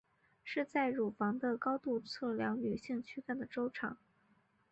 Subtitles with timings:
[0.43, 3.99] 是在乳房的高度测量女性躯干的周长。